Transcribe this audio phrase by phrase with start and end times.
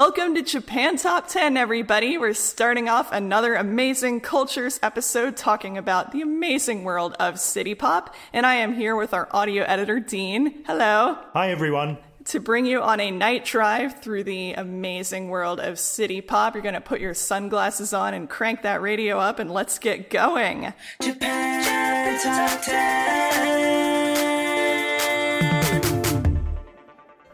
[0.00, 2.16] Welcome to Japan Top 10, everybody.
[2.16, 8.14] We're starting off another amazing cultures episode talking about the amazing world of city pop.
[8.32, 10.64] And I am here with our audio editor, Dean.
[10.64, 11.18] Hello.
[11.34, 11.98] Hi, everyone.
[12.24, 16.62] To bring you on a night drive through the amazing world of city pop, you're
[16.62, 20.72] going to put your sunglasses on and crank that radio up, and let's get going.
[21.02, 23.50] Japan Top 10.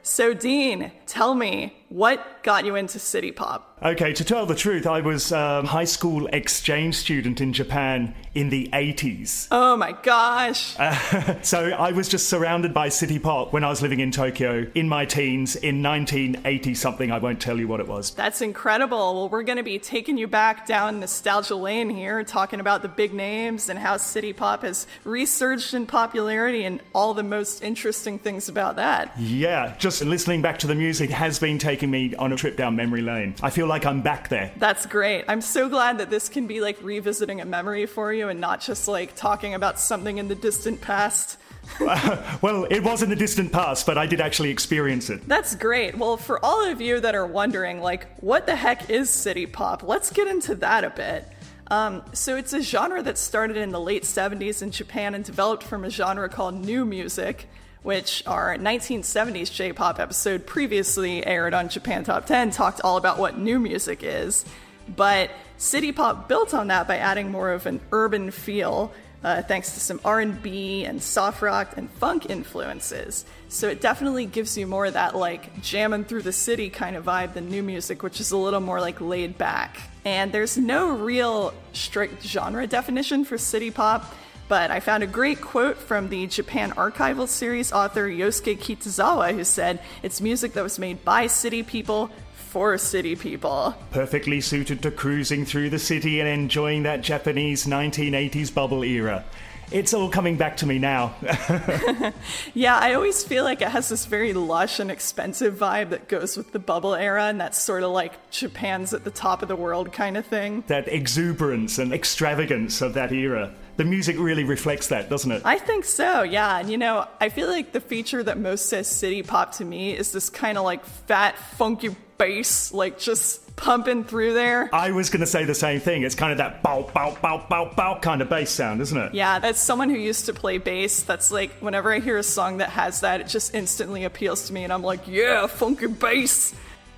[0.02, 3.74] So, Dean, tell me, what got you into city pop?
[3.82, 8.14] Okay, to tell the truth, I was a um, high school exchange student in Japan
[8.34, 9.48] in the 80s.
[9.50, 10.74] Oh my gosh.
[10.78, 14.66] Uh, so I was just surrounded by city pop when I was living in Tokyo
[14.74, 17.10] in my teens in 1980 something.
[17.10, 18.12] I won't tell you what it was.
[18.12, 19.14] That's incredible.
[19.14, 22.88] Well, we're going to be taking you back down nostalgia lane here, talking about the
[22.88, 28.18] big names and how city pop has resurged in popularity and all the most interesting
[28.18, 29.18] things about that.
[29.18, 32.76] Yeah, just listening back to the music has been taking me on a trip down
[32.76, 33.34] memory lane.
[33.42, 34.52] I feel like I'm back there.
[34.56, 35.24] That's great.
[35.28, 38.60] I'm so glad that this can be like revisiting a memory for you and not
[38.60, 41.38] just like talking about something in the distant past.
[41.80, 45.26] uh, well, it was in the distant past, but I did actually experience it.
[45.28, 45.96] That's great.
[45.96, 49.82] Well, for all of you that are wondering, like, what the heck is city pop?
[49.82, 51.28] Let's get into that a bit.
[51.68, 55.64] Um, so, it's a genre that started in the late 70s in Japan and developed
[55.64, 57.48] from a genre called new music
[57.86, 63.16] which our 1970s J pop episode previously aired on Japan Top 10, talked all about
[63.16, 64.44] what new music is.
[64.88, 68.92] But City Pop built on that by adding more of an urban feel,
[69.22, 73.24] uh, thanks to some R&B and soft rock and funk influences.
[73.48, 77.04] So it definitely gives you more of that like jamming through the city kind of
[77.04, 79.78] vibe than new music, which is a little more like laid back.
[80.04, 84.12] And there's no real strict genre definition for city pop.
[84.48, 89.44] But I found a great quote from the Japan Archival Series author Yosuke Kitazawa, who
[89.44, 93.74] said, It's music that was made by city people for city people.
[93.90, 99.24] Perfectly suited to cruising through the city and enjoying that Japanese 1980s bubble era.
[99.72, 101.16] It's all coming back to me now.
[102.54, 106.36] yeah, I always feel like it has this very lush and expensive vibe that goes
[106.36, 109.56] with the bubble era, and that's sort of like Japan's at the top of the
[109.56, 110.62] world kind of thing.
[110.68, 115.42] That exuberance and extravagance of that era the music really reflects that, doesn't it?
[115.44, 116.58] I think so, yeah.
[116.58, 119.96] And you know, I feel like the feature that most says city pop to me
[119.96, 124.68] is this kind of like fat, funky bass, like just pumping through there.
[124.74, 126.02] I was going to say the same thing.
[126.02, 129.14] It's kind of that bow, bow, bow, bow, bow kind of bass sound, isn't it?
[129.14, 132.58] Yeah, as someone who used to play bass, that's like whenever I hear a song
[132.58, 136.54] that has that, it just instantly appeals to me, and I'm like, yeah, funky bass.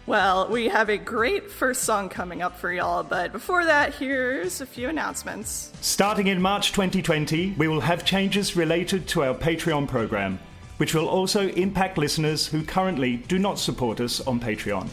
[0.08, 4.60] Well, we have a great first song coming up for y'all, but before that, here's
[4.60, 5.72] a few announcements.
[5.80, 10.40] Starting in March 2020, we will have changes related to our Patreon program,
[10.76, 14.90] which will also impact listeners who currently do not support us on Patreon.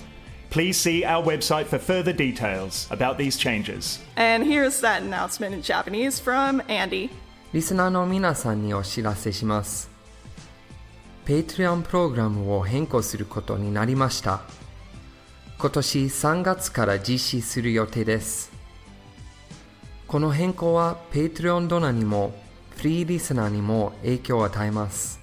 [0.51, 3.99] Please see our website for further details about these changes.
[4.15, 7.11] And here's that announcement in Japanese from Andy.
[7.53, 9.91] リスナーの皆さんにお知らせします。
[11.27, 14.43] Patreon プログラムを変更することになりました。
[15.58, 18.52] 今年3月から実施する予定です。
[20.06, 22.34] この変更は Patreon ドナにも
[22.72, 25.20] フリーリスナーにも影響を与えます。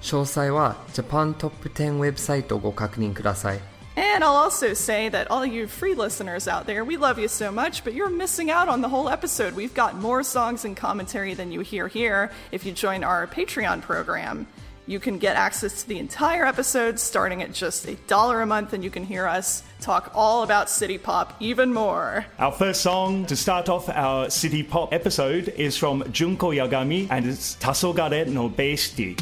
[0.00, 3.60] 詳細は Japan Top 10ウェブサイトをご確認ください。
[3.96, 7.84] And I'll also say that all you free listeners out there, we love you so much,
[7.84, 9.54] but you're missing out on the whole episode.
[9.54, 13.82] We've got more songs and commentary than you hear here if you join our Patreon
[13.82, 14.46] program.
[14.90, 18.72] You can get access to the entire episode starting at just a dollar a month,
[18.72, 22.26] and you can hear us talk all about city pop even more.
[22.40, 27.24] Our first song to start off our city pop episode is from Junko Yagami and
[27.24, 29.16] it's Tasogare no Bay City.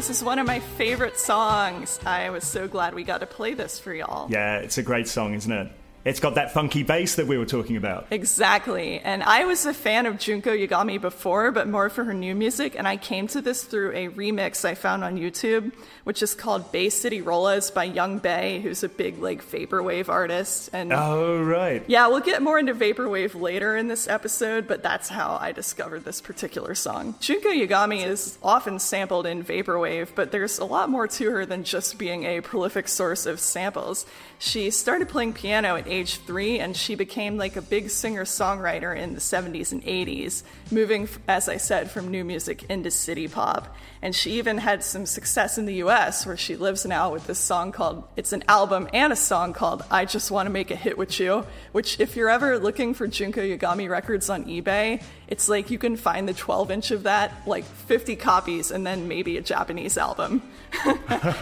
[0.00, 2.00] This is one of my favorite songs.
[2.06, 4.30] I was so glad we got to play this for y'all.
[4.30, 5.70] Yeah, it's a great song, isn't it?
[6.02, 8.06] It's got that funky bass that we were talking about.
[8.10, 9.00] Exactly.
[9.00, 12.74] And I was a fan of Junko Yagami before, but more for her new music.
[12.74, 15.72] And I came to this through a remix I found on YouTube,
[16.04, 20.70] which is called Bay City Rollas by Yung Bae, who's a big like vaporwave artist.
[20.72, 21.84] And oh, right.
[21.86, 26.04] Yeah, we'll get more into vaporwave later in this episode, but that's how I discovered
[26.04, 27.14] this particular song.
[27.20, 31.62] Junko Yagami is often sampled in vaporwave, but there's a lot more to her than
[31.62, 34.06] just being a prolific source of samples.
[34.38, 38.96] She started playing piano at age three, and she became like a big singer songwriter
[38.96, 43.76] in the 70s and 80s, moving, as I said, from new music into city pop.
[44.02, 47.38] And she even had some success in the US, where she lives now with this
[47.38, 50.76] song called, it's an album and a song called I Just Want to Make a
[50.76, 55.48] Hit with You, which, if you're ever looking for Junko Yagami records on eBay, it's
[55.48, 59.36] like you can find the 12 inch of that, like 50 copies, and then maybe
[59.36, 60.42] a Japanese album.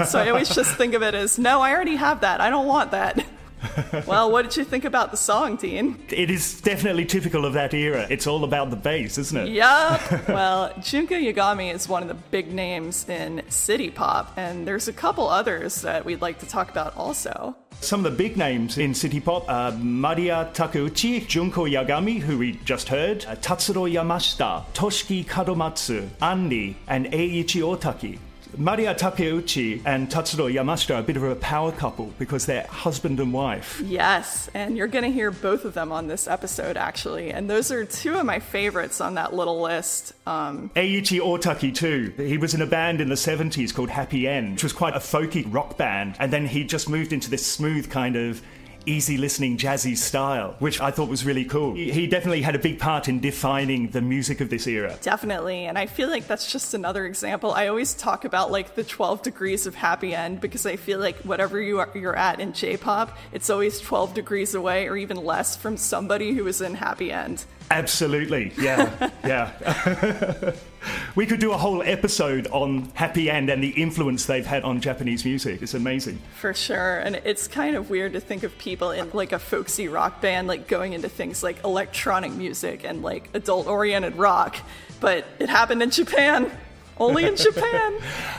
[0.07, 2.41] so I always just think of it as no, I already have that.
[2.41, 3.25] I don't want that.
[4.07, 5.99] well, what did you think about the song, Dean?
[6.11, 8.07] It is definitely typical of that era.
[8.11, 9.49] It's all about the bass, isn't it?
[9.51, 10.29] Yup.
[10.29, 14.93] well, Junko Yagami is one of the big names in city pop, and there's a
[14.93, 17.57] couple others that we'd like to talk about also.
[17.81, 22.53] Some of the big names in city pop are Mariya Takeuchi, Junko Yagami, who we
[22.65, 28.19] just heard, Tatsuro Yamashita, Toshiki Kadomatsu, Anri, and Eiichi Otaki.
[28.57, 33.21] Mariya Takeuchi and Tatsuro Yamashita are a bit of a power couple because they're husband
[33.21, 33.81] and wife.
[33.85, 37.31] Yes, and you're going to hear both of them on this episode, actually.
[37.31, 40.13] And those are two of my favorites on that little list.
[40.27, 42.13] Um, Eiichi Otaki, too.
[42.17, 45.01] He was in a band in the 70s called Happy End, which was quite a
[45.01, 46.17] folky rock band.
[46.19, 48.43] And then he just moved into this smooth kind of
[48.87, 51.75] easy listening jazzy style, which I thought was really cool.
[51.75, 54.99] He definitely had a big part in defining the music of this era.
[55.03, 55.67] Definitely.
[55.67, 57.53] And I feel like that's just another example.
[57.53, 61.17] I always talk about like the 12 degrees of happy end because I feel like
[61.19, 65.57] whatever you are, you're at in J-pop, it's always 12 degrees away or even less
[65.57, 67.45] from somebody who is in happy end.
[67.71, 68.53] Absolutely.
[68.59, 69.11] Yeah.
[69.25, 70.53] yeah.
[71.15, 74.81] we could do a whole episode on Happy End and the influence they've had on
[74.81, 75.63] Japanese music.
[75.63, 76.19] It's amazing.
[76.37, 76.99] For sure.
[76.99, 80.49] And it's kind of weird to think of people in like a folksy rock band
[80.49, 84.57] like going into things like electronic music and like adult oriented rock,
[85.01, 86.51] but it happened in Japan.
[87.01, 87.97] Only in Japan.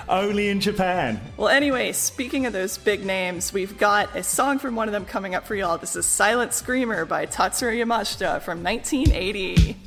[0.09, 1.21] Only in Japan.
[1.37, 5.05] Well, anyway, speaking of those big names, we've got a song from one of them
[5.05, 5.77] coming up for y'all.
[5.77, 9.77] This is Silent Screamer by Tatsuro Yamashita from 1980.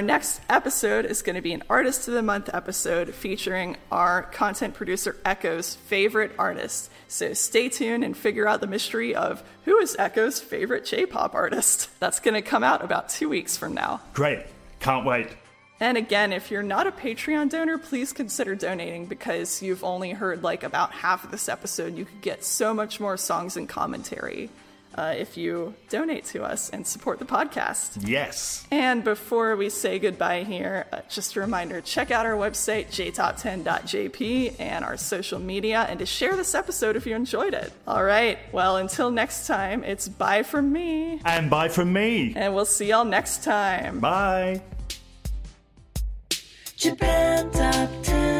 [0.00, 4.22] Our next episode is going to be an Artist of the Month episode featuring our
[4.22, 6.90] content producer Echo's favorite artist.
[7.06, 11.34] So stay tuned and figure out the mystery of who is Echo's favorite J pop
[11.34, 11.90] artist.
[12.00, 14.00] That's going to come out about two weeks from now.
[14.14, 14.46] Great.
[14.78, 15.28] Can't wait.
[15.80, 20.42] And again, if you're not a Patreon donor, please consider donating because you've only heard
[20.42, 21.98] like about half of this episode.
[21.98, 24.48] You could get so much more songs and commentary
[24.94, 28.06] uh, if you donate to us and support the podcast.
[28.06, 28.66] Yes.
[28.70, 34.56] And before we say goodbye here, uh, just a reminder check out our website, jtop10.jp,
[34.58, 37.72] and our social media, and to share this episode if you enjoyed it.
[37.86, 41.20] All right, well, until next time, it's bye from me.
[41.24, 42.32] And bye from me.
[42.36, 44.00] And we'll see y'all next time.
[44.00, 44.62] Bye.
[46.76, 48.39] Japan Top 10,